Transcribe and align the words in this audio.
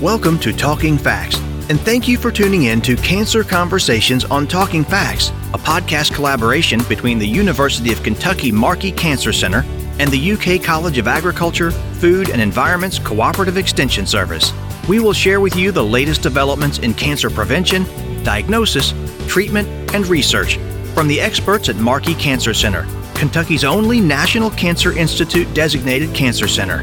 Welcome 0.00 0.40
to 0.40 0.52
Talking 0.52 0.98
FACS, 0.98 1.38
and 1.70 1.80
thank 1.80 2.08
you 2.08 2.18
for 2.18 2.32
tuning 2.32 2.64
in 2.64 2.80
to 2.82 2.96
Cancer 2.96 3.44
Conversations 3.44 4.24
on 4.24 4.48
Talking 4.48 4.84
FACS, 4.84 5.30
a 5.54 5.58
podcast 5.58 6.12
collaboration 6.12 6.82
between 6.88 7.18
the 7.18 7.26
University 7.26 7.92
of 7.92 8.02
Kentucky 8.02 8.50
Markey 8.50 8.90
Cancer 8.90 9.32
Center 9.32 9.64
and 10.00 10.10
the 10.10 10.32
UK 10.32 10.62
College 10.62 10.98
of 10.98 11.06
Agriculture, 11.06 11.70
Food 11.70 12.30
and 12.30 12.42
Environment's 12.42 12.98
Cooperative 12.98 13.56
Extension 13.56 14.04
Service. 14.04 14.52
We 14.88 14.98
will 14.98 15.12
share 15.12 15.40
with 15.40 15.54
you 15.54 15.70
the 15.70 15.84
latest 15.84 16.22
developments 16.22 16.78
in 16.80 16.92
cancer 16.94 17.30
prevention, 17.30 17.84
diagnosis, 18.24 18.92
treatment, 19.28 19.68
and 19.94 20.06
research 20.08 20.56
from 20.92 21.06
the 21.06 21.20
experts 21.20 21.68
at 21.68 21.76
Markey 21.76 22.14
Cancer 22.14 22.52
Center, 22.52 22.84
Kentucky's 23.14 23.64
only 23.64 24.00
National 24.00 24.50
Cancer 24.50 24.92
Institute 24.98 25.54
designated 25.54 26.12
cancer 26.14 26.48
center. 26.48 26.82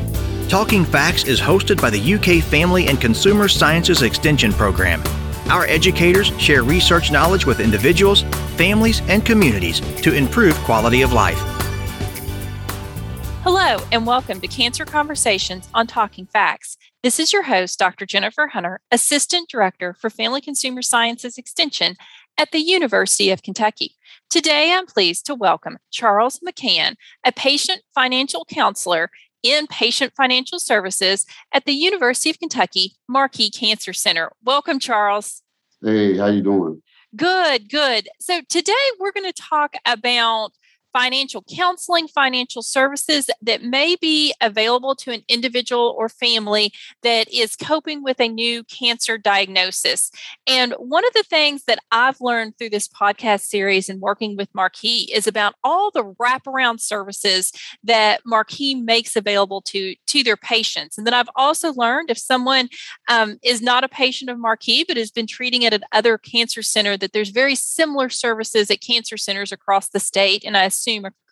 Talking 0.51 0.83
FACS 0.83 1.29
is 1.29 1.39
hosted 1.39 1.81
by 1.81 1.89
the 1.89 2.13
UK 2.15 2.43
Family 2.43 2.87
and 2.89 2.99
Consumer 2.99 3.47
Sciences 3.47 4.01
Extension 4.01 4.51
Program. 4.51 5.01
Our 5.49 5.65
educators 5.65 6.27
share 6.37 6.63
research 6.63 7.09
knowledge 7.09 7.45
with 7.45 7.61
individuals, 7.61 8.23
families, 8.57 9.01
and 9.07 9.25
communities 9.25 9.79
to 10.01 10.13
improve 10.13 10.53
quality 10.65 11.03
of 11.03 11.13
life. 11.13 11.39
Hello, 13.43 13.77
and 13.93 14.05
welcome 14.05 14.41
to 14.41 14.47
Cancer 14.49 14.83
Conversations 14.83 15.69
on 15.73 15.87
Talking 15.87 16.27
FACS. 16.27 16.75
This 17.01 17.17
is 17.17 17.31
your 17.31 17.43
host, 17.43 17.79
Dr. 17.79 18.05
Jennifer 18.05 18.47
Hunter, 18.47 18.81
Assistant 18.91 19.47
Director 19.47 19.93
for 19.93 20.09
Family 20.09 20.41
Consumer 20.41 20.81
Sciences 20.81 21.37
Extension 21.37 21.95
at 22.37 22.51
the 22.51 22.59
University 22.59 23.29
of 23.29 23.41
Kentucky. 23.41 23.95
Today, 24.29 24.73
I'm 24.73 24.85
pleased 24.85 25.25
to 25.27 25.33
welcome 25.33 25.77
Charles 25.91 26.41
McCann, 26.45 26.95
a 27.25 27.31
patient 27.31 27.83
financial 27.95 28.43
counselor 28.43 29.09
in 29.43 29.67
patient 29.67 30.13
financial 30.15 30.59
services 30.59 31.25
at 31.53 31.65
the 31.65 31.73
University 31.73 32.29
of 32.29 32.39
Kentucky 32.39 32.93
Markey 33.07 33.49
Cancer 33.49 33.93
Center. 33.93 34.31
Welcome, 34.43 34.79
Charles. 34.79 35.41
Hey, 35.83 36.17
how 36.17 36.27
you 36.27 36.41
doing? 36.41 36.81
Good, 37.15 37.69
good. 37.69 38.07
So 38.19 38.41
today 38.47 38.73
we're 38.99 39.11
going 39.11 39.31
to 39.31 39.41
talk 39.41 39.75
about 39.85 40.53
financial 40.93 41.43
counseling, 41.53 42.07
financial 42.07 42.61
services 42.61 43.29
that 43.41 43.63
may 43.63 43.95
be 43.95 44.33
available 44.41 44.95
to 44.95 45.11
an 45.11 45.23
individual 45.27 45.95
or 45.97 46.09
family 46.09 46.71
that 47.03 47.31
is 47.33 47.55
coping 47.55 48.03
with 48.03 48.19
a 48.19 48.27
new 48.27 48.63
cancer 48.65 49.17
diagnosis. 49.17 50.11
And 50.47 50.73
one 50.77 51.05
of 51.05 51.13
the 51.13 51.23
things 51.23 51.63
that 51.65 51.79
I've 51.91 52.19
learned 52.21 52.57
through 52.57 52.71
this 52.71 52.87
podcast 52.87 53.41
series 53.41 53.89
and 53.89 54.01
working 54.01 54.35
with 54.35 54.49
Markey 54.53 55.09
is 55.13 55.27
about 55.27 55.55
all 55.63 55.91
the 55.91 56.13
wraparound 56.19 56.79
services 56.81 57.51
that 57.83 58.21
Markey 58.25 58.75
makes 58.75 59.15
available 59.15 59.61
to, 59.61 59.95
to 60.07 60.23
their 60.23 60.37
patients. 60.37 60.97
And 60.97 61.07
then 61.07 61.13
I've 61.13 61.29
also 61.35 61.73
learned 61.73 62.09
if 62.09 62.17
someone 62.17 62.69
um, 63.07 63.37
is 63.43 63.61
not 63.61 63.83
a 63.83 63.89
patient 63.89 64.29
of 64.29 64.39
Markey 64.39 64.83
but 64.87 64.97
has 64.97 65.11
been 65.11 65.27
treating 65.27 65.65
at 65.65 65.73
another 65.73 66.17
cancer 66.17 66.61
center, 66.61 66.97
that 66.97 67.13
there's 67.13 67.29
very 67.29 67.55
similar 67.55 68.09
services 68.09 68.69
at 68.69 68.81
cancer 68.81 69.17
centers 69.17 69.51
across 69.51 69.89
the 69.89 69.99
state. 69.99 70.43
And 70.45 70.57
I 70.57 70.65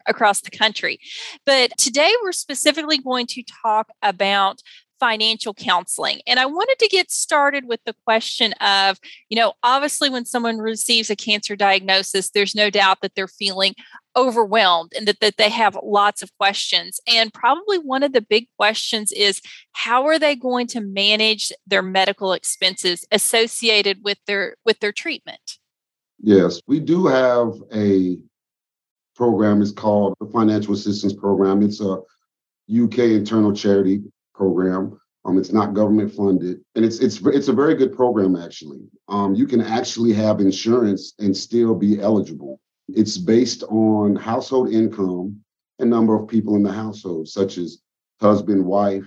across 0.08 0.42
the 0.42 0.52
country. 0.52 1.00
But 1.46 1.78
today 1.78 2.12
we're 2.24 2.32
specifically 2.32 2.98
going 2.98 3.28
to 3.28 3.44
talk 3.64 3.90
about 4.02 4.62
financial 5.00 5.54
counseling. 5.54 6.20
And 6.28 6.40
I 6.40 6.46
wanted 6.46 6.78
to 6.80 6.88
get 6.88 7.10
started 7.10 7.66
with 7.66 7.80
the 7.86 7.96
question 8.06 8.54
of, 8.54 9.00
you 9.30 9.38
know, 9.38 9.54
obviously 9.64 10.10
when 10.10 10.26
someone 10.26 10.58
receives 10.58 11.10
a 11.10 11.16
cancer 11.16 11.56
diagnosis, 11.56 12.30
there's 12.30 12.54
no 12.54 12.70
doubt 12.70 12.98
that 13.02 13.16
they're 13.16 13.28
feeling 13.28 13.76
overwhelmed 14.16 14.92
and 14.96 15.08
that, 15.08 15.22
that 15.22 15.38
they 15.38 15.50
have 15.50 15.78
lots 15.82 16.22
of 16.22 16.36
questions. 16.38 17.00
And 17.08 17.34
probably 17.34 17.78
one 17.78 18.04
of 18.04 18.12
the 18.12 18.22
big 18.22 18.48
questions 18.58 19.12
is 19.12 19.42
how 19.72 20.06
are 20.06 20.20
they 20.20 20.36
going 20.36 20.68
to 20.68 20.82
manage 20.82 21.52
their 21.66 21.82
medical 21.82 22.34
expenses 22.34 23.06
associated 23.12 24.04
with 24.04 24.18
their 24.28 24.56
with 24.66 24.80
their 24.80 24.92
treatment? 24.92 25.58
Yes, 26.22 26.60
we 26.68 26.82
do 26.82 27.08
have 27.08 27.54
a 27.74 28.18
program 29.20 29.62
is 29.62 29.74
called 29.74 30.16
the 30.22 30.26
Financial 30.28 30.74
Assistance 30.74 31.12
Program. 31.12 31.62
It's 31.62 31.82
a 31.82 31.98
UK 32.72 33.00
internal 33.20 33.52
charity 33.52 34.02
program. 34.34 34.98
Um, 35.26 35.38
it's 35.38 35.52
not 35.52 35.74
government 35.74 36.14
funded, 36.16 36.62
and 36.76 36.86
it's 36.86 37.00
it's 37.00 37.20
it's 37.26 37.50
a 37.50 37.60
very 37.62 37.76
good 37.76 37.94
program 37.94 38.38
actually. 38.38 38.80
Um, 39.10 39.36
you 39.36 39.46
can 39.46 39.60
actually 39.60 40.14
have 40.14 40.40
insurance 40.40 41.16
and 41.20 41.36
still 41.36 41.76
be 41.76 42.00
eligible. 42.00 42.62
It's 42.88 43.18
based 43.18 43.64
on 43.64 44.16
household 44.16 44.72
income 44.72 45.42
and 45.80 45.90
number 45.90 46.16
of 46.16 46.30
people 46.30 46.56
in 46.56 46.64
the 46.64 46.72
household, 46.72 47.28
such 47.28 47.58
as 47.58 47.82
husband, 48.22 48.66
wife, 48.66 49.04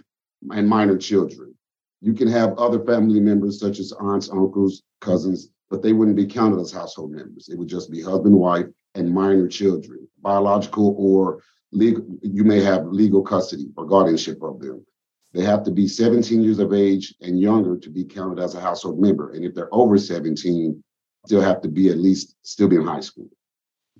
and 0.50 0.68
minor 0.68 0.98
children. 0.98 1.54
You 2.02 2.12
can 2.12 2.28
have 2.28 2.58
other 2.58 2.84
family 2.84 3.18
members, 3.18 3.58
such 3.58 3.78
as 3.78 3.92
aunts, 3.92 4.28
uncles, 4.28 4.82
cousins, 5.00 5.48
but 5.70 5.80
they 5.80 5.94
wouldn't 5.94 6.18
be 6.18 6.26
counted 6.26 6.60
as 6.60 6.70
household 6.70 7.12
members. 7.12 7.48
It 7.48 7.58
would 7.58 7.68
just 7.68 7.90
be 7.90 8.02
husband, 8.02 8.34
wife, 8.34 8.66
and 8.94 9.12
minor 9.12 9.48
children, 9.48 10.06
biological 10.20 10.94
or 10.98 11.42
legal. 11.72 12.04
You 12.22 12.44
may 12.44 12.60
have 12.62 12.86
legal 12.86 13.22
custody 13.22 13.68
or 13.76 13.86
guardianship 13.86 14.42
of 14.42 14.60
them. 14.60 14.84
They 15.32 15.42
have 15.44 15.64
to 15.64 15.70
be 15.70 15.88
17 15.88 16.42
years 16.42 16.58
of 16.58 16.74
age 16.74 17.14
and 17.22 17.40
younger 17.40 17.78
to 17.78 17.90
be 17.90 18.04
counted 18.04 18.42
as 18.42 18.54
a 18.54 18.60
household 18.60 19.00
member. 19.00 19.32
And 19.32 19.44
if 19.44 19.54
they're 19.54 19.74
over 19.74 19.96
17, 19.96 20.82
still 21.26 21.40
have 21.40 21.62
to 21.62 21.68
be 21.68 21.88
at 21.88 21.98
least 21.98 22.36
still 22.42 22.68
be 22.68 22.76
in 22.76 22.86
high 22.86 23.00
school. 23.00 23.28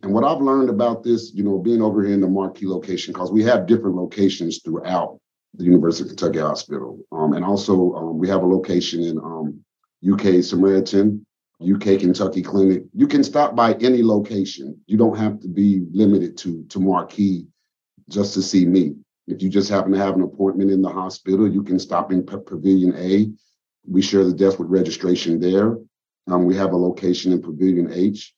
And 0.03 0.13
what 0.13 0.25
I've 0.25 0.43
learned 0.43 0.69
about 0.69 1.03
this, 1.03 1.33
you 1.33 1.45
know, 1.45 1.59
being 1.59 1.81
over 1.81 2.03
here 2.03 2.13
in 2.13 2.21
the 2.21 2.29
Markey 2.29 2.67
location, 2.67 3.13
because 3.13 3.31
we 3.31 3.45
have 3.45 3.67
different 3.67 3.97
locations 3.97 4.61
throughout 4.63 5.19
the 5.55 5.65
University 5.65 6.05
of 6.05 6.17
Kentucky 6.17 6.41
Hospital. 6.41 6.99
Um, 7.13 7.35
and 7.35 7.45
also 7.45 7.95
um, 7.95 8.19
we 8.19 8.29
have 8.29 8.43
a 8.43 8.47
location 8.47 9.03
in 9.03 9.19
um, 9.19 9.61
UK 10.11 10.43
Samaritan 10.43 11.25
UK 11.63 12.01
Kentucky 12.01 12.43
Clinic. 12.43 12.85
You 12.95 13.07
can 13.07 13.25
stop 13.25 13.55
by 13.55 13.75
any 13.75 14.03
location. 14.03 14.81
You 14.87 14.97
don't 14.97 15.17
have 15.17 15.41
to 15.41 15.49
be 15.49 15.85
limited 15.93 16.37
to 16.39 16.65
to 16.71 16.81
Markey 16.81 17.47
just 18.09 18.35
to 18.35 18.43
see 18.43 18.67
me. 18.67 18.97
If 19.27 19.43
you 19.43 19.49
just 19.49 19.71
happen 19.71 19.93
to 19.93 19.99
have 19.99 20.15
an 20.15 20.23
appointment 20.23 20.71
in 20.71 20.83
the 20.83 20.91
hospital, 20.91 21.51
you 21.51 21.63
can 21.63 21.79
stop 21.79 22.13
in 22.13 22.25
P- 22.25 22.37
Pavilion 22.45 22.95
A. 22.97 23.31
We 23.87 24.03
share 24.03 24.25
the 24.25 24.33
desk 24.33 24.59
with 24.59 24.69
registration 24.69 25.41
there. 25.41 25.79
Um, 26.29 26.45
we 26.45 26.57
have 26.57 26.73
a 26.73 26.77
location 26.77 27.33
in 27.33 27.43
Pavilion 27.43 27.93
H. 27.93 28.35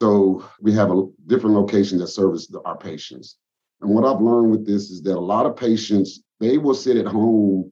So 0.00 0.44
we 0.60 0.72
have 0.72 0.90
a 0.90 1.02
different 1.26 1.56
location 1.56 1.98
that 1.98 2.08
service 2.08 2.46
the, 2.46 2.60
our 2.62 2.76
patients. 2.76 3.36
And 3.80 3.90
what 3.90 4.04
I've 4.04 4.20
learned 4.20 4.50
with 4.50 4.66
this 4.66 4.90
is 4.90 5.02
that 5.02 5.16
a 5.16 5.20
lot 5.20 5.46
of 5.46 5.56
patients 5.56 6.22
they 6.38 6.56
will 6.58 6.74
sit 6.74 6.96
at 6.96 7.06
home 7.06 7.70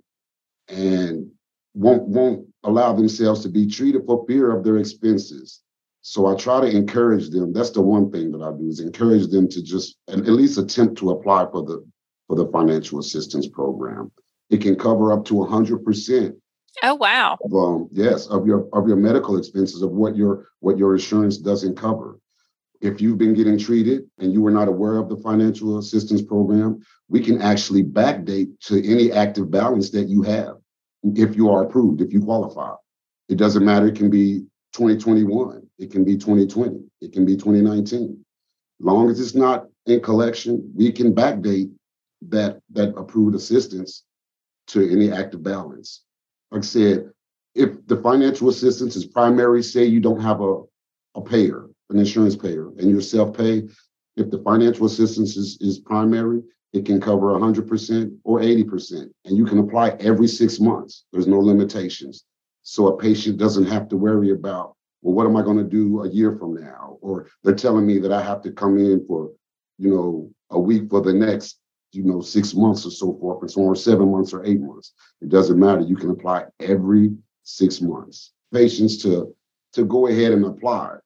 and 0.69 1.31
won't 1.75 2.03
won't 2.09 2.48
allow 2.65 2.93
themselves 2.93 3.43
to 3.43 3.49
be 3.49 3.67
treated 3.67 4.03
for 4.07 4.25
fear 4.27 4.57
of 4.57 4.65
their 4.65 4.79
expenses. 4.79 5.61
So 6.01 6.27
I 6.27 6.35
try 6.35 6.61
to 6.61 6.67
encourage 6.67 7.31
them. 7.31 7.53
That's 7.53 7.71
the 7.71 7.83
one 7.83 8.11
thing 8.11 8.33
that 8.33 8.43
I 8.43 8.51
do 8.53 8.69
is 8.69 8.81
encourage 8.81 9.29
them 9.29 9.49
to 9.49 9.63
just 9.63 9.97
at 10.09 10.19
least 10.27 10.59
attempt 10.59 10.99
to 10.99 11.11
apply 11.11 11.47
for 11.51 11.65
the 11.65 11.85
for 12.27 12.37
the 12.37 12.47
financial 12.49 12.99
assistance 12.99 13.49
program. 13.49 14.13
It 14.51 14.61
can 14.61 14.77
cover 14.77 15.13
up 15.13 15.25
to 15.27 15.45
hundred 15.45 15.85
percent. 15.85 16.37
Oh 16.83 16.95
wow! 16.95 17.39
Of, 17.43 17.55
um, 17.55 17.89
yes, 17.93 18.27
of 18.29 18.47
your 18.47 18.69
of 18.73 18.87
your 18.87 18.97
medical 18.97 19.37
expenses 19.37 19.83
of 19.83 19.91
what 19.91 20.17
your 20.17 20.47
what 20.61 20.79
your 20.79 20.95
insurance 20.95 21.39
doesn't 21.39 21.77
cover. 21.77 22.19
If 22.81 23.01
you've 23.01 23.19
been 23.19 23.35
getting 23.35 23.59
treated 23.59 24.05
and 24.19 24.33
you 24.33 24.41
were 24.41 24.53
not 24.53 24.69
aware 24.69 24.99
of 24.99 25.09
the 25.09 25.17
financial 25.17 25.79
assistance 25.79 26.23
program, 26.23 26.81
we 27.09 27.21
can 27.21 27.43
actually 27.43 27.83
backdate 27.83 28.59
to 28.67 28.89
any 28.89 29.11
active 29.11 29.51
balance 29.51 29.91
that 29.91 30.09
you 30.09 30.23
have 30.23 30.59
if 31.03 31.37
you 31.37 31.51
are 31.51 31.65
approved, 31.65 32.01
if 32.01 32.13
you 32.13 32.21
qualify. 32.21 32.75
It 33.29 33.37
doesn't 33.37 33.65
matter. 33.65 33.89
It 33.89 33.97
can 33.97 34.11
be 34.11 34.41
2021. 34.73 35.67
It 35.79 35.91
can 35.91 36.05
be 36.05 36.17
2020. 36.17 36.81
It 37.01 37.13
can 37.13 37.25
be 37.25 37.37
2019. 37.37 38.25
Long 38.81 39.11
as 39.11 39.21
it's 39.21 39.35
not 39.35 39.67
in 39.87 40.01
collection, 40.01 40.73
we 40.75 40.93
can 40.93 41.15
backdate 41.15 41.71
that 42.29 42.61
that 42.71 42.97
approved 42.97 43.35
assistance 43.35 44.05
to 44.69 44.91
any 44.91 45.11
active 45.11 45.43
balance. 45.43 46.05
Like 46.51 46.63
I 46.63 46.67
said, 46.67 47.11
if 47.55 47.87
the 47.87 47.97
financial 47.97 48.49
assistance 48.49 48.97
is 48.97 49.07
primary, 49.07 49.63
say 49.63 49.85
you 49.85 50.01
don't 50.01 50.21
have 50.21 50.41
a, 50.41 50.63
a 51.15 51.23
payer, 51.23 51.67
an 51.91 51.99
insurance 51.99 52.37
payer, 52.37 52.69
and 52.69 52.91
you're 52.91 53.01
self-pay, 53.01 53.69
if 54.17 54.31
the 54.31 54.39
financial 54.39 54.87
assistance 54.87 55.37
is, 55.37 55.59
is 55.61 55.79
primary, 55.79 56.43
it 56.73 56.85
can 56.85 57.01
cover 57.01 57.29
100% 57.29 58.19
or 58.25 58.41
80%, 58.41 59.11
and 59.25 59.37
you 59.37 59.45
can 59.45 59.59
apply 59.59 59.91
every 60.01 60.29
six 60.29 60.61
months. 60.61 61.05
There's 61.13 61.27
no 61.27 61.39
limitations. 61.39 62.25
So 62.63 62.89
a 62.89 62.99
patient 62.99 63.39
doesn't 63.39 63.67
have 63.67 63.89
to 63.89 63.97
worry 63.97 64.31
about, 64.31 64.77
well, 65.01 65.15
what 65.15 65.27
am 65.27 65.37
I 65.37 65.43
going 65.43 65.57
to 65.57 65.65
do 65.65 66.03
a 66.03 66.09
year 66.09 66.37
from 66.37 66.55
now? 66.55 66.99
Or 67.01 67.29
they're 67.43 67.55
telling 67.55 67.87
me 67.87 67.99
that 68.01 68.13
I 68.13 68.23
have 68.23 68.43
to 68.43 68.51
come 68.51 68.79
in 68.79 69.07
for, 69.07 69.31
you 69.79 69.91
know, 69.91 70.31
a 70.51 70.59
week 70.59 70.91
for 70.91 71.01
the 71.01 71.13
next, 71.13 71.61
you 71.93 72.03
know, 72.05 72.21
six 72.21 72.55
months 72.55 72.85
or 72.85 72.91
so 72.91 73.17
forth, 73.19 73.41
and 73.41 73.51
so 73.51 73.63
on, 73.63 73.69
or 73.69 73.77
seven 73.77 74.11
months 74.11 74.35
or 74.35 74.45
eight 74.45 74.61
months. 74.61 74.93
It 75.23 75.31
doesn't 75.31 75.59
matter. 75.59 75.81
You 75.81 75.97
can 75.97 76.11
apply 76.11 76.45
every 76.61 77.13
six 77.45 77.81
months. 77.81 78.33
Patients 78.53 79.03
to 79.03 79.35
to 79.75 79.85
go 79.85 80.07
ahead 80.07 80.33
and 80.33 80.45
apply 80.45 80.97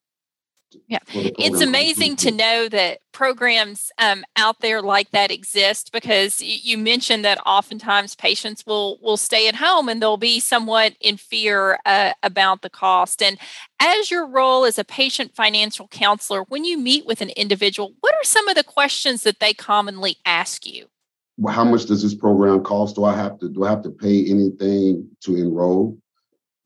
Yeah, 0.87 0.99
it's 1.13 1.61
amazing 1.61 2.15
to 2.17 2.31
know 2.31 2.67
that 2.69 2.99
programs 3.11 3.91
um, 3.99 4.25
out 4.35 4.59
there 4.59 4.81
like 4.81 5.11
that 5.11 5.31
exist 5.31 5.91
because 5.91 6.41
you 6.41 6.77
mentioned 6.77 7.23
that 7.25 7.39
oftentimes 7.45 8.15
patients 8.15 8.65
will 8.65 8.97
will 9.01 9.17
stay 9.17 9.47
at 9.47 9.55
home 9.55 9.87
and 9.87 10.01
they'll 10.01 10.17
be 10.17 10.39
somewhat 10.39 10.95
in 10.99 11.17
fear 11.17 11.79
uh, 11.85 12.13
about 12.23 12.61
the 12.61 12.69
cost. 12.69 13.21
And 13.21 13.37
as 13.79 14.11
your 14.11 14.27
role 14.27 14.65
as 14.65 14.79
a 14.79 14.83
patient 14.83 15.35
financial 15.35 15.87
counselor, 15.87 16.43
when 16.43 16.65
you 16.65 16.77
meet 16.77 17.05
with 17.05 17.21
an 17.21 17.29
individual, 17.29 17.93
what 18.01 18.13
are 18.15 18.23
some 18.23 18.47
of 18.47 18.55
the 18.55 18.63
questions 18.63 19.23
that 19.23 19.39
they 19.39 19.53
commonly 19.53 20.17
ask 20.25 20.65
you? 20.65 20.87
Well, 21.37 21.53
how 21.53 21.63
much 21.63 21.85
does 21.85 22.03
this 22.03 22.13
program 22.13 22.63
cost? 22.63 22.95
Do 22.95 23.05
I 23.05 23.15
have 23.15 23.39
to 23.39 23.49
do 23.49 23.63
I 23.63 23.69
have 23.69 23.83
to 23.83 23.91
pay 23.91 24.25
anything 24.29 25.09
to 25.21 25.35
enroll? 25.35 25.97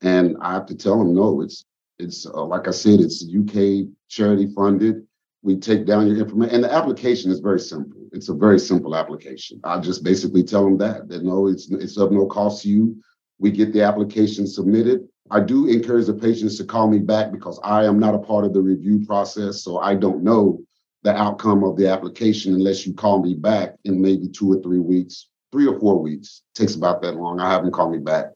And 0.02 0.36
I 0.40 0.52
have 0.52 0.66
to 0.66 0.74
tell 0.74 0.98
them 0.98 1.14
no. 1.14 1.40
It's 1.40 1.64
it's 1.98 2.26
uh, 2.26 2.44
like 2.44 2.68
I 2.68 2.72
said, 2.72 3.00
it's 3.00 3.24
UK 3.24 3.88
charity 4.08 4.48
funded. 4.54 5.06
We 5.42 5.56
take 5.56 5.86
down 5.86 6.08
your 6.08 6.18
information, 6.18 6.54
and 6.56 6.64
the 6.64 6.72
application 6.72 7.30
is 7.30 7.40
very 7.40 7.60
simple. 7.60 8.00
It's 8.12 8.28
a 8.28 8.34
very 8.34 8.58
simple 8.58 8.96
application. 8.96 9.60
I 9.62 9.78
just 9.78 10.02
basically 10.02 10.42
tell 10.42 10.64
them 10.64 10.78
that 10.78 11.08
that 11.08 11.22
no, 11.22 11.46
it's 11.46 11.70
it's 11.70 11.96
of 11.96 12.10
no 12.10 12.26
cost 12.26 12.62
to 12.62 12.68
you. 12.68 12.96
We 13.38 13.52
get 13.52 13.72
the 13.72 13.82
application 13.82 14.46
submitted. 14.46 15.08
I 15.30 15.40
do 15.40 15.66
encourage 15.66 16.06
the 16.06 16.14
patients 16.14 16.56
to 16.58 16.64
call 16.64 16.88
me 16.88 16.98
back 16.98 17.30
because 17.30 17.60
I 17.62 17.84
am 17.84 17.98
not 17.98 18.14
a 18.14 18.18
part 18.18 18.44
of 18.44 18.52
the 18.52 18.62
review 18.62 19.04
process, 19.06 19.62
so 19.62 19.78
I 19.78 19.94
don't 19.94 20.24
know 20.24 20.60
the 21.02 21.14
outcome 21.14 21.62
of 21.62 21.76
the 21.76 21.88
application 21.88 22.54
unless 22.54 22.86
you 22.86 22.92
call 22.92 23.22
me 23.22 23.34
back 23.34 23.76
in 23.84 24.00
maybe 24.00 24.28
two 24.28 24.52
or 24.52 24.60
three 24.62 24.80
weeks, 24.80 25.28
three 25.52 25.66
or 25.66 25.78
four 25.78 26.00
weeks. 26.02 26.42
It 26.54 26.58
takes 26.60 26.74
about 26.74 27.02
that 27.02 27.14
long. 27.14 27.40
I 27.40 27.50
have 27.50 27.62
them 27.62 27.70
call 27.70 27.90
me 27.90 27.98
back. 27.98 28.26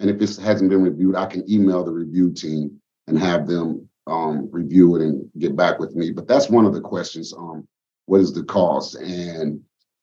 And 0.00 0.10
if 0.10 0.20
it 0.20 0.42
hasn't 0.42 0.68
been 0.68 0.82
reviewed, 0.82 1.16
I 1.16 1.26
can 1.26 1.48
email 1.50 1.84
the 1.84 1.92
review 1.92 2.32
team 2.32 2.80
and 3.06 3.18
have 3.18 3.46
them 3.46 3.88
um, 4.06 4.48
review 4.50 4.96
it 4.96 5.02
and 5.02 5.28
get 5.38 5.56
back 5.56 5.78
with 5.78 5.94
me. 5.94 6.10
But 6.10 6.26
that's 6.28 6.50
one 6.50 6.66
of 6.66 6.74
the 6.74 6.80
questions. 6.80 7.32
Um, 7.32 7.66
what 8.06 8.20
is 8.20 8.32
the 8.32 8.44
cost? 8.44 8.96
And 8.96 9.60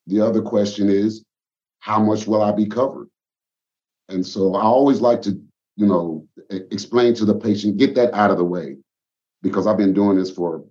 the 0.07 0.22
other 0.22 0.42
question 0.42 0.90
is, 0.90 1.24
how 1.80 2.01
much 2.01 2.28
will 2.28 2.42
I 2.42 2.51
be 2.51 2.66
covered? 2.66 3.10
And 4.10 4.25
so 4.25 4.56
I 4.56 4.63
always 4.63 5.01
like 5.01 5.22
to, 5.24 5.40
you 5.75 5.86
know, 5.86 6.28
explain 6.50 7.13
to 7.16 7.25
the 7.25 7.36
patient, 7.36 7.78
get 7.78 7.96
that 7.96 8.13
out 8.13 8.31
of 8.31 8.38
the 8.38 8.44
way, 8.44 8.78
because 9.42 9.68
I've 9.68 9.78
been 9.78 9.94
doing 9.94 10.18
this 10.18 10.31
for 10.31 10.63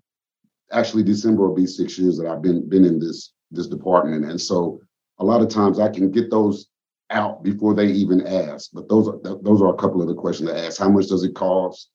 actually 0.73 1.03
December 1.03 1.47
will 1.47 1.55
be 1.55 1.67
six 1.67 1.99
years 1.99 2.19
that 2.19 2.27
I've 2.27 2.43
been 2.43 2.69
been 2.69 2.85
in 2.85 2.99
this 2.99 3.33
this 3.51 3.67
department, 3.67 4.25
and 4.25 4.41
so 4.41 4.81
a 5.19 5.25
lot 5.25 5.41
of 5.41 5.49
times 5.49 5.79
I 5.79 5.89
can 5.89 6.11
get 6.11 6.31
those 6.31 6.69
out 7.11 7.43
before 7.43 7.75
they 7.75 7.87
even 7.87 8.27
ask. 8.27 8.71
But 8.73 8.89
those 8.89 9.09
are 9.09 9.19
those 9.23 9.63
are 9.63 9.73
a 9.73 9.79
couple 9.79 10.03
of 10.03 10.09
the 10.09 10.15
questions 10.15 10.51
to 10.51 10.59
ask. 10.59 10.79
How 10.79 10.89
much 10.89 11.07
does 11.07 11.25
it 11.25 11.35
cost? 11.35 11.91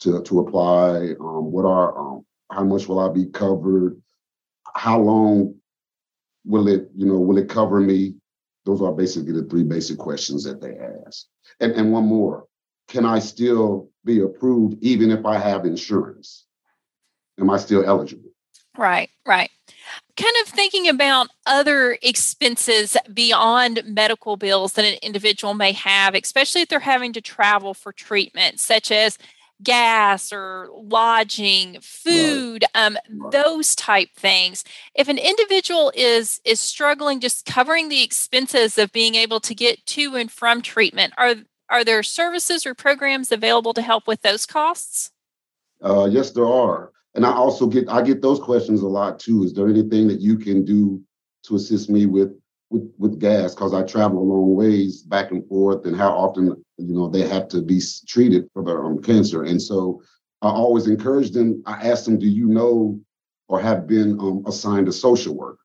To 0.00 0.22
to 0.22 0.40
apply? 0.40 1.14
Um, 1.20 1.52
what 1.52 1.64
are 1.64 1.98
um, 1.98 2.24
how 2.50 2.64
much 2.64 2.88
will 2.88 3.00
I 3.00 3.12
be 3.12 3.26
covered? 3.26 4.00
How 4.74 4.98
long 4.98 5.54
will 6.44 6.68
it 6.68 6.88
you 6.94 7.06
know 7.06 7.18
will 7.18 7.38
it 7.38 7.48
cover 7.48 7.80
me? 7.80 8.14
Those 8.66 8.82
are 8.82 8.92
basically 8.92 9.32
the 9.32 9.44
three 9.44 9.64
basic 9.64 9.98
questions 9.98 10.44
that 10.44 10.60
they 10.60 10.76
ask. 11.06 11.26
And 11.60 11.72
and 11.72 11.92
one 11.92 12.06
more: 12.06 12.46
Can 12.88 13.04
I 13.04 13.18
still 13.18 13.90
be 14.04 14.20
approved 14.20 14.82
even 14.82 15.10
if 15.10 15.24
I 15.24 15.38
have 15.38 15.64
insurance? 15.64 16.46
Am 17.38 17.50
I 17.50 17.56
still 17.58 17.84
eligible? 17.84 18.30
Right, 18.76 19.10
right 19.26 19.50
kind 20.20 20.34
of 20.42 20.48
thinking 20.48 20.88
about 20.88 21.28
other 21.46 21.98
expenses 22.02 22.96
beyond 23.12 23.82
medical 23.86 24.36
bills 24.36 24.74
that 24.74 24.84
an 24.84 24.98
individual 25.02 25.54
may 25.54 25.72
have, 25.72 26.14
especially 26.14 26.60
if 26.60 26.68
they're 26.68 26.80
having 26.80 27.12
to 27.14 27.20
travel 27.20 27.74
for 27.74 27.92
treatment, 27.92 28.60
such 28.60 28.90
as 28.90 29.16
gas 29.62 30.32
or 30.32 30.68
lodging 30.72 31.78
food 31.80 32.64
right. 32.74 32.86
Um, 32.86 32.98
right. 33.10 33.32
those 33.32 33.74
type 33.74 34.08
things 34.16 34.64
if 34.94 35.08
an 35.08 35.18
individual 35.18 35.92
is 35.94 36.40
is 36.44 36.60
struggling 36.60 37.20
just 37.20 37.44
covering 37.44 37.88
the 37.88 38.02
expenses 38.02 38.78
of 38.78 38.92
being 38.92 39.14
able 39.14 39.40
to 39.40 39.54
get 39.54 39.84
to 39.86 40.16
and 40.16 40.30
from 40.30 40.62
treatment 40.62 41.12
are 41.18 41.34
are 41.68 41.84
there 41.84 42.02
services 42.02 42.66
or 42.66 42.74
programs 42.74 43.30
available 43.30 43.74
to 43.74 43.82
help 43.82 44.06
with 44.06 44.22
those 44.22 44.46
costs 44.46 45.10
uh, 45.82 46.08
yes 46.10 46.30
there 46.30 46.48
are 46.48 46.92
and 47.14 47.26
i 47.26 47.32
also 47.32 47.66
get 47.66 47.88
i 47.88 48.00
get 48.02 48.22
those 48.22 48.40
questions 48.40 48.82
a 48.82 48.88
lot 48.88 49.18
too 49.18 49.44
is 49.44 49.52
there 49.52 49.68
anything 49.68 50.08
that 50.08 50.20
you 50.20 50.38
can 50.38 50.64
do 50.64 51.02
to 51.42 51.56
assist 51.56 51.90
me 51.90 52.06
with 52.06 52.32
with, 52.70 52.92
with 52.98 53.20
gas 53.20 53.54
because 53.54 53.74
I 53.74 53.82
travel 53.82 54.18
a 54.18 54.24
long 54.24 54.54
ways 54.54 55.02
back 55.02 55.32
and 55.32 55.46
forth, 55.48 55.84
and 55.84 55.96
how 55.96 56.10
often 56.12 56.46
you 56.78 56.94
know 56.94 57.08
they 57.08 57.28
have 57.28 57.48
to 57.48 57.60
be 57.60 57.80
treated 58.06 58.48
for 58.54 58.64
their 58.64 58.84
um, 58.84 59.02
cancer. 59.02 59.42
And 59.42 59.60
so 59.60 60.02
I 60.40 60.48
always 60.48 60.86
encourage 60.86 61.32
them. 61.32 61.62
I 61.66 61.88
ask 61.88 62.04
them, 62.04 62.18
"Do 62.18 62.28
you 62.28 62.46
know 62.46 62.98
or 63.48 63.60
have 63.60 63.86
been 63.86 64.18
um, 64.20 64.44
assigned 64.46 64.88
a 64.88 64.92
social 64.92 65.36
worker?" 65.36 65.58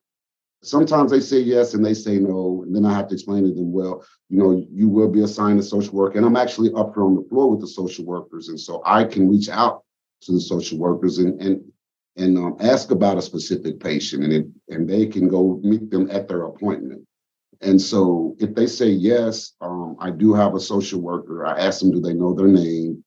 Sometimes 0.63 1.11
they 1.11 1.19
say 1.19 1.39
yes 1.39 1.75
and 1.75 1.85
they 1.85 1.93
say 1.93 2.17
no, 2.17 2.63
and 2.65 2.75
then 2.75 2.85
I 2.85 2.93
have 2.93 3.07
to 3.09 3.13
explain 3.13 3.43
to 3.43 3.53
them, 3.53 3.71
"Well, 3.71 4.03
you 4.29 4.39
know, 4.39 4.65
you 4.71 4.89
will 4.89 5.09
be 5.09 5.21
assigned 5.21 5.59
a 5.59 5.63
social 5.63 5.93
worker." 5.93 6.17
And 6.17 6.25
I'm 6.25 6.35
actually 6.35 6.73
up 6.73 6.95
here 6.95 7.05
on 7.05 7.15
the 7.15 7.27
floor 7.29 7.51
with 7.51 7.61
the 7.61 7.67
social 7.67 8.03
workers, 8.05 8.49
and 8.49 8.59
so 8.59 8.81
I 8.83 9.03
can 9.03 9.29
reach 9.29 9.47
out 9.47 9.83
to 10.21 10.31
the 10.31 10.41
social 10.41 10.79
workers 10.79 11.19
and 11.19 11.39
and 11.39 11.61
and 12.17 12.37
um, 12.37 12.55
ask 12.59 12.91
about 12.91 13.17
a 13.17 13.21
specific 13.21 13.79
patient, 13.79 14.23
and 14.23 14.33
it, 14.33 14.47
and 14.69 14.89
they 14.89 15.05
can 15.05 15.27
go 15.27 15.59
meet 15.63 15.89
them 15.89 16.09
at 16.09 16.27
their 16.27 16.43
appointment. 16.43 17.05
And 17.61 17.81
so, 17.81 18.35
if 18.39 18.53
they 18.53 18.67
say 18.67 18.89
yes, 18.89 19.53
um, 19.61 19.95
I 19.99 20.11
do 20.11 20.33
have 20.33 20.55
a 20.55 20.59
social 20.59 21.01
worker. 21.01 21.45
I 21.45 21.59
ask 21.59 21.79
them, 21.79 21.91
do 21.91 22.01
they 22.01 22.13
know 22.13 22.33
their 22.33 22.47
name? 22.47 23.03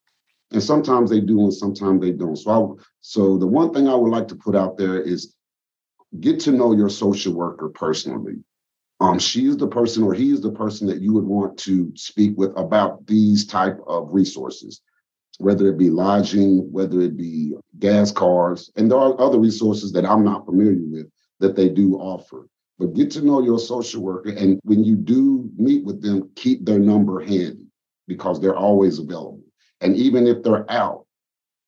And 0.50 0.62
sometimes 0.62 1.10
they 1.10 1.20
do, 1.20 1.40
and 1.40 1.52
sometimes 1.52 2.00
they 2.00 2.12
don't. 2.12 2.36
So, 2.36 2.50
I, 2.78 2.82
so 3.00 3.38
the 3.38 3.46
one 3.46 3.72
thing 3.72 3.88
I 3.88 3.94
would 3.94 4.10
like 4.10 4.28
to 4.28 4.36
put 4.36 4.56
out 4.56 4.76
there 4.78 5.00
is 5.00 5.34
get 6.20 6.40
to 6.40 6.52
know 6.52 6.72
your 6.72 6.88
social 6.88 7.34
worker 7.34 7.68
personally. 7.68 8.36
Um, 9.00 9.18
she 9.18 9.46
is 9.46 9.56
the 9.56 9.68
person, 9.68 10.02
or 10.02 10.14
he 10.14 10.32
is 10.32 10.40
the 10.40 10.50
person 10.50 10.86
that 10.88 11.00
you 11.00 11.12
would 11.12 11.24
want 11.24 11.56
to 11.60 11.92
speak 11.94 12.32
with 12.36 12.50
about 12.56 13.06
these 13.06 13.46
type 13.46 13.78
of 13.86 14.12
resources 14.12 14.80
whether 15.38 15.68
it 15.68 15.78
be 15.78 15.90
lodging, 15.90 16.70
whether 16.72 17.00
it 17.00 17.16
be 17.16 17.54
gas 17.78 18.12
cars, 18.12 18.70
and 18.76 18.90
there 18.90 18.98
are 18.98 19.20
other 19.20 19.38
resources 19.38 19.92
that 19.92 20.04
I'm 20.04 20.24
not 20.24 20.44
familiar 20.44 20.86
with 20.86 21.10
that 21.40 21.56
they 21.56 21.68
do 21.68 21.96
offer. 21.96 22.48
But 22.78 22.94
get 22.94 23.10
to 23.12 23.24
know 23.24 23.42
your 23.42 23.58
social 23.58 24.02
worker, 24.02 24.30
and 24.30 24.60
when 24.62 24.84
you 24.84 24.94
do 24.94 25.50
meet 25.56 25.84
with 25.84 26.00
them, 26.00 26.30
keep 26.36 26.64
their 26.64 26.78
number 26.78 27.20
handy 27.20 27.66
because 28.06 28.40
they're 28.40 28.56
always 28.56 28.98
available. 28.98 29.42
And 29.80 29.96
even 29.96 30.26
if 30.26 30.42
they're 30.42 30.70
out, 30.70 31.06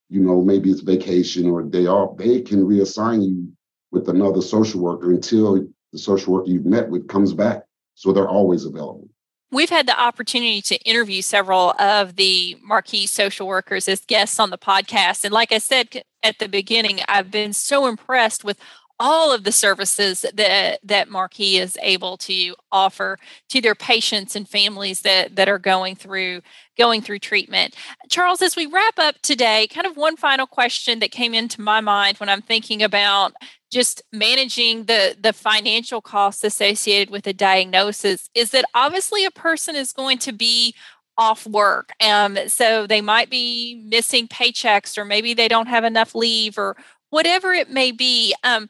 you 0.08 0.20
know, 0.20 0.42
maybe 0.42 0.70
it's 0.70 0.80
vacation 0.80 1.48
or 1.48 1.62
day 1.62 1.86
off, 1.86 2.16
they 2.16 2.40
can 2.40 2.64
reassign 2.64 3.24
you 3.24 3.52
with 3.92 4.08
another 4.08 4.40
social 4.40 4.80
worker 4.80 5.10
until 5.10 5.66
the 5.92 5.98
social 5.98 6.32
worker 6.32 6.48
you've 6.50 6.66
met 6.66 6.88
with 6.88 7.08
comes 7.08 7.32
back. 7.32 7.62
So 7.94 8.12
they're 8.12 8.28
always 8.28 8.64
available. 8.64 9.08
We've 9.52 9.70
had 9.70 9.86
the 9.86 10.00
opportunity 10.00 10.62
to 10.62 10.76
interview 10.82 11.22
several 11.22 11.74
of 11.80 12.16
the 12.16 12.56
Markey 12.62 13.06
social 13.06 13.48
workers 13.48 13.88
as 13.88 14.00
guests 14.00 14.38
on 14.38 14.50
the 14.50 14.58
podcast. 14.58 15.24
And 15.24 15.32
like 15.32 15.50
I 15.50 15.58
said 15.58 16.02
at 16.22 16.38
the 16.38 16.48
beginning, 16.48 17.00
I've 17.08 17.30
been 17.30 17.52
so 17.52 17.86
impressed 17.86 18.44
with 18.44 18.58
all 19.00 19.32
of 19.32 19.44
the 19.44 19.50
services 19.50 20.26
that 20.34 20.78
that 20.84 21.08
Markey 21.08 21.56
is 21.56 21.78
able 21.80 22.18
to 22.18 22.54
offer 22.70 23.18
to 23.48 23.60
their 23.60 23.74
patients 23.74 24.36
and 24.36 24.46
families 24.46 25.00
that 25.00 25.34
that 25.36 25.48
are 25.48 25.58
going 25.58 25.96
through 25.96 26.42
going 26.76 27.00
through 27.00 27.18
treatment. 27.18 27.74
Charles, 28.10 28.42
as 28.42 28.56
we 28.56 28.66
wrap 28.66 28.98
up 28.98 29.16
today, 29.22 29.66
kind 29.68 29.86
of 29.86 29.96
one 29.96 30.16
final 30.16 30.46
question 30.46 30.98
that 31.00 31.10
came 31.10 31.32
into 31.32 31.62
my 31.62 31.80
mind 31.80 32.18
when 32.18 32.28
I'm 32.28 32.42
thinking 32.42 32.82
about 32.82 33.32
just 33.70 34.02
managing 34.12 34.84
the 34.84 35.16
the 35.20 35.32
financial 35.32 36.00
costs 36.00 36.44
associated 36.44 37.10
with 37.10 37.26
a 37.26 37.32
diagnosis 37.32 38.28
is 38.34 38.50
that 38.50 38.64
obviously 38.74 39.24
a 39.24 39.30
person 39.30 39.76
is 39.76 39.92
going 39.92 40.18
to 40.18 40.32
be 40.32 40.74
off 41.16 41.46
work. 41.46 41.92
Um, 42.02 42.38
so 42.48 42.86
they 42.86 43.00
might 43.00 43.30
be 43.30 43.84
missing 43.86 44.26
paychecks 44.26 44.96
or 44.96 45.04
maybe 45.04 45.34
they 45.34 45.48
don't 45.48 45.68
have 45.68 45.84
enough 45.84 46.14
leave 46.14 46.56
or 46.56 46.76
whatever 47.10 47.52
it 47.52 47.70
may 47.70 47.92
be. 47.92 48.34
Um, 48.42 48.68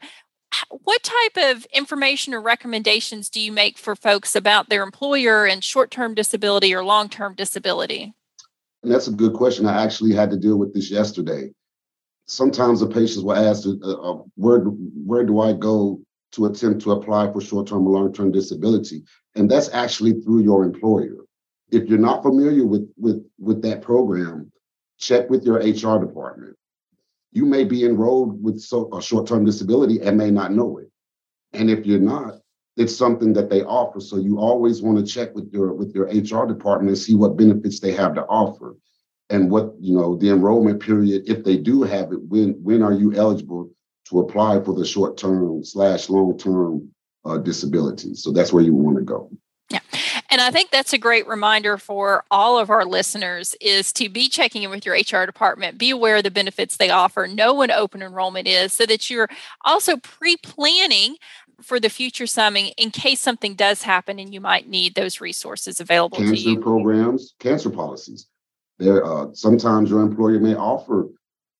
what 0.69 1.01
type 1.01 1.55
of 1.55 1.65
information 1.73 2.33
or 2.33 2.41
recommendations 2.41 3.29
do 3.29 3.39
you 3.39 3.53
make 3.53 3.77
for 3.77 3.95
folks 3.95 4.35
about 4.35 4.67
their 4.67 4.83
employer 4.83 5.45
and 5.45 5.63
short-term 5.63 6.13
disability 6.13 6.73
or 6.75 6.83
long-term 6.83 7.35
disability? 7.35 8.13
And 8.83 8.91
that's 8.91 9.07
a 9.07 9.11
good 9.11 9.33
question. 9.33 9.65
I 9.65 9.81
actually 9.81 10.13
had 10.13 10.29
to 10.31 10.37
deal 10.37 10.57
with 10.57 10.73
this 10.73 10.91
yesterday 10.91 11.51
sometimes 12.31 12.79
the 12.79 12.87
patients 12.87 13.23
will 13.23 13.35
ask, 13.35 13.67
uh, 13.67 13.71
uh, 13.71 14.21
where, 14.35 14.59
where 14.59 15.25
do 15.25 15.41
I 15.41 15.51
go 15.51 15.99
to 16.31 16.45
attempt 16.45 16.81
to 16.83 16.93
apply 16.93 17.31
for 17.31 17.41
short-term 17.41 17.85
or 17.85 17.99
long-term 17.99 18.31
disability? 18.31 19.03
And 19.35 19.51
that's 19.51 19.69
actually 19.73 20.21
through 20.21 20.43
your 20.43 20.63
employer. 20.63 21.25
If 21.71 21.89
you're 21.89 21.99
not 21.99 22.23
familiar 22.23 22.65
with, 22.65 22.89
with, 22.97 23.25
with 23.37 23.61
that 23.63 23.81
program, 23.81 24.49
check 24.97 25.29
with 25.29 25.43
your 25.43 25.57
HR 25.57 25.99
department. 25.99 26.55
You 27.33 27.45
may 27.45 27.65
be 27.65 27.83
enrolled 27.85 28.41
with 28.41 28.61
so, 28.61 28.89
a 28.95 29.01
short-term 29.01 29.43
disability 29.43 29.99
and 30.01 30.17
may 30.17 30.31
not 30.31 30.53
know 30.53 30.77
it. 30.77 30.89
And 31.53 31.69
if 31.69 31.85
you're 31.85 31.99
not, 31.99 32.35
it's 32.77 32.95
something 32.95 33.33
that 33.33 33.49
they 33.49 33.63
offer. 33.63 33.99
So 33.99 34.17
you 34.17 34.39
always 34.39 34.81
want 34.81 34.97
to 34.97 35.05
check 35.05 35.35
with 35.35 35.51
your 35.51 35.73
with 35.73 35.93
your 35.93 36.05
HR 36.05 36.47
department 36.47 36.89
and 36.89 36.97
see 36.97 37.15
what 37.15 37.35
benefits 37.35 37.81
they 37.81 37.91
have 37.91 38.15
to 38.15 38.23
offer. 38.23 38.77
And 39.31 39.49
what 39.49 39.73
you 39.79 39.95
know 39.95 40.15
the 40.15 40.29
enrollment 40.29 40.81
period 40.81 41.23
if 41.25 41.43
they 41.43 41.57
do 41.57 41.83
have 41.83 42.11
it 42.11 42.21
when 42.27 42.51
when 42.63 42.83
are 42.83 42.93
you 42.93 43.13
eligible 43.15 43.69
to 44.05 44.19
apply 44.19 44.61
for 44.61 44.73
the 44.73 44.85
short 44.85 45.17
term 45.17 45.63
slash 45.63 46.09
long 46.09 46.37
term 46.37 46.89
uh, 47.25 47.37
disability? 47.37 48.13
So 48.15 48.31
that's 48.31 48.51
where 48.51 48.63
you 48.63 48.73
want 48.73 48.97
to 48.97 49.03
go. 49.03 49.29
Yeah. 49.69 49.79
And 50.29 50.41
i 50.41 50.51
think 50.51 50.69
that's 50.69 50.91
a 50.91 50.97
great 50.97 51.27
reminder 51.27 51.77
for 51.77 52.25
all 52.29 52.59
of 52.59 52.69
our 52.69 52.83
listeners 52.83 53.55
is 53.61 53.93
to 53.93 54.09
be 54.09 54.27
checking 54.27 54.63
in 54.63 54.69
with 54.69 54.85
your 54.85 54.95
hr 54.95 55.25
department. 55.25 55.77
Be 55.77 55.91
aware 55.91 56.17
of 56.17 56.23
the 56.23 56.31
benefits 56.31 56.77
they 56.77 56.89
offer. 56.89 57.27
Know 57.27 57.55
when 57.55 57.71
open 57.71 58.01
enrollment 58.01 58.47
is 58.47 58.73
so 58.73 58.85
that 58.85 59.09
you're 59.09 59.29
also 59.63 59.97
pre-planning 59.97 61.15
for 61.61 61.79
the 61.79 61.89
future 61.89 62.27
summing 62.27 62.67
in 62.77 62.91
case 62.91 63.19
something 63.19 63.53
does 63.55 63.83
happen 63.83 64.19
and 64.19 64.33
you 64.33 64.41
might 64.41 64.67
need 64.67 64.95
those 64.95 65.21
resources 65.21 65.79
available 65.79 66.17
cancer 66.17 66.35
to 66.35 66.41
you. 66.41 66.59
programs 66.59 67.33
cancer 67.39 67.69
policies 67.69 68.27
there, 68.81 69.05
uh, 69.05 69.27
sometimes 69.33 69.91
your 69.91 70.01
employer 70.01 70.39
may 70.39 70.55
offer 70.55 71.07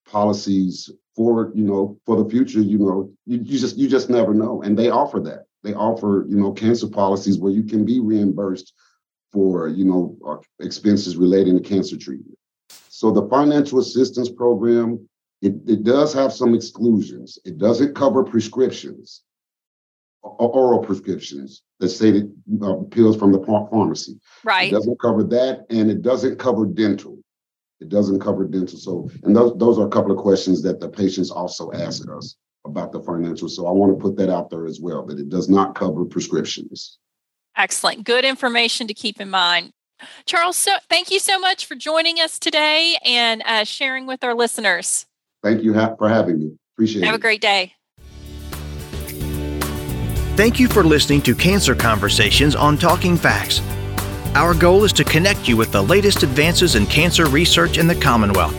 policies 0.08 0.90
for 1.16 1.52
you 1.54 1.64
know 1.64 2.00
for 2.06 2.22
the 2.22 2.28
future. 2.28 2.62
You 2.62 2.80
know, 2.80 3.12
you, 3.28 3.38
you 3.38 3.60
just 3.60 3.78
you 3.78 3.88
just 3.88 4.10
never 4.10 4.34
know, 4.34 4.64
and 4.64 4.78
they 4.78 4.90
offer 4.90 5.20
that. 5.22 5.46
They 5.64 5.76
offer 5.76 6.26
you 6.28 6.38
know 6.38 6.52
cancer 6.52 6.88
policies 6.88 7.38
where 7.38 7.52
you 7.52 7.64
can 7.64 7.86
be 7.86 8.00
reimbursed 8.00 8.74
for 9.32 9.68
you 9.68 9.86
know 9.86 10.18
uh, 10.28 10.38
expenses 10.66 11.16
relating 11.16 11.62
to 11.62 11.64
cancer 11.64 11.96
treatment. 11.96 12.38
So 12.90 13.12
the 13.12 13.30
financial 13.30 13.78
assistance 13.78 14.30
program 14.30 15.08
it, 15.44 15.54
it 15.68 15.84
does 15.84 16.14
have 16.14 16.34
some 16.34 16.54
exclusions. 16.54 17.40
It 17.46 17.58
doesn't 17.58 17.96
cover 17.96 18.24
prescriptions 18.24 19.24
oral 20.24 20.80
prescriptions 20.80 21.64
that 21.80 21.90
say 21.90 22.12
that 22.12 22.32
uh, 22.64 22.76
pills 22.90 23.18
from 23.18 23.32
the 23.32 23.44
pharmacy. 23.46 24.20
Right. 24.44 24.72
It 24.72 24.76
doesn't 24.76 25.00
cover 25.00 25.24
that, 25.24 25.66
and 25.70 25.90
it 25.90 26.02
doesn't 26.02 26.38
cover 26.40 26.66
dental. 26.66 27.20
It 27.80 27.90
doesn't 27.90 28.20
cover 28.20 28.46
dental. 28.46 28.78
So, 28.78 29.10
and 29.24 29.36
those 29.36 29.58
those 29.58 29.80
are 29.80 29.88
a 29.88 29.90
couple 29.90 30.12
of 30.12 30.18
questions 30.18 30.62
that 30.64 30.80
the 30.80 30.90
patients 30.90 31.32
also 31.32 31.72
ask 31.72 32.08
us 32.10 32.36
about 32.66 32.92
the 32.92 33.02
financial. 33.02 33.50
So, 33.50 33.66
I 33.66 33.72
want 33.72 33.98
to 33.98 34.02
put 34.02 34.16
that 34.18 34.30
out 34.30 34.50
there 34.50 34.66
as 34.66 34.80
well 34.80 35.06
that 35.08 35.20
it 35.20 35.30
does 35.30 35.50
not 35.50 35.76
cover 35.76 36.06
prescriptions. 36.06 37.00
Excellent. 37.58 38.04
Good 38.04 38.24
information 38.24 38.88
to 38.88 38.94
keep 38.94 39.20
in 39.20 39.30
mind. 39.30 39.72
Charles, 40.26 40.58
so 40.58 40.78
thank 40.90 41.12
you 41.12 41.20
so 41.20 41.40
much 41.40 41.66
for 41.66 41.76
joining 41.76 42.18
us 42.18 42.40
today 42.40 42.98
and 43.06 43.44
uh, 43.46 43.64
sharing 43.64 44.08
with 44.08 44.24
our 44.24 44.34
listeners. 44.34 45.06
Thank 45.44 45.64
you 45.64 45.74
ha- 45.74 45.96
for 45.96 46.10
having 46.10 46.40
me. 46.40 46.52
Appreciate 46.76 47.04
Have 47.04 47.10
it. 47.10 47.12
Have 47.12 47.20
a 47.20 47.22
great 47.22 47.42
day. 47.42 47.74
Thank 50.42 50.60
you 50.60 50.68
for 50.68 50.84
listening 50.84 51.22
to 51.22 51.36
Cancer 51.36 51.76
Conversations 51.76 52.56
on 52.56 52.76
Talking 52.76 53.16
FACS. 53.16 53.62
Our 54.34 54.56
goal 54.56 54.84
is 54.84 54.94
to 54.94 55.04
connect 55.04 55.48
you 55.48 55.56
with 55.56 55.72
the 55.72 55.84
latest 55.84 56.24
advances 56.24 56.74
in 56.74 56.88
cancer 56.88 57.28
research 57.28 57.78
in 57.78 57.86
the 57.86 57.94
Commonwealth. 57.94 58.56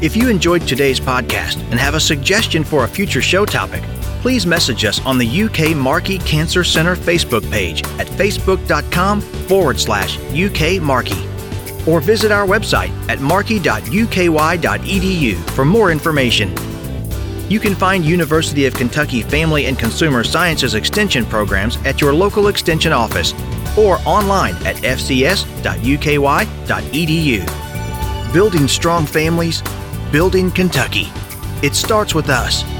If 0.00 0.16
you 0.16 0.28
enjoyed 0.28 0.62
today's 0.62 1.00
podcast 1.00 1.56
and 1.72 1.80
have 1.80 1.94
a 1.94 2.00
suggestion 2.00 2.62
for 2.62 2.84
a 2.84 2.88
future 2.88 3.20
show 3.20 3.44
topic, 3.44 3.82
please 4.22 4.46
message 4.46 4.84
us 4.84 5.04
on 5.04 5.18
the 5.18 5.42
UK 5.42 5.76
Markey 5.76 6.18
Cancer 6.18 6.62
Center 6.62 6.94
Facebook 6.94 7.50
page 7.50 7.82
at 7.98 8.06
facebook.com 8.06 9.20
forward 9.20 9.80
slash 9.80 10.20
UK 10.32 10.80
Markey 10.80 11.26
or 11.84 12.00
visit 12.00 12.30
our 12.30 12.46
website 12.46 12.92
at 13.08 13.18
markey.uky.edu 13.18 13.90
for 15.50 15.64
more 15.64 15.90
information. 15.90 16.67
You 17.48 17.58
can 17.58 17.74
find 17.74 18.04
University 18.04 18.66
of 18.66 18.74
Kentucky 18.74 19.22
Family 19.22 19.66
and 19.66 19.78
Consumer 19.78 20.22
Sciences 20.22 20.74
Extension 20.74 21.24
programs 21.24 21.76
at 21.78 22.00
your 22.00 22.12
local 22.12 22.48
Extension 22.48 22.92
office 22.92 23.32
or 23.78 23.98
online 24.04 24.54
at 24.66 24.76
fcs.uky.edu. 24.76 25.42
Building 28.32 28.68
strong 28.68 29.06
families, 29.06 29.62
building 30.12 30.50
Kentucky. 30.50 31.06
It 31.62 31.74
starts 31.74 32.14
with 32.14 32.28
us. 32.28 32.77